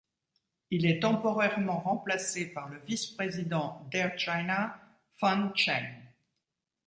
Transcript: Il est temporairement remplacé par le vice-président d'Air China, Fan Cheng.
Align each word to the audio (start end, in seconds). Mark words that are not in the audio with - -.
Il 0.71 0.87
est 0.87 0.99
temporairement 1.01 1.77
remplacé 1.77 2.51
par 2.51 2.69
le 2.69 2.79
vice-président 2.79 3.87
d'Air 3.91 4.17
China, 4.17 4.79
Fan 5.19 5.51
Cheng. 5.55 5.93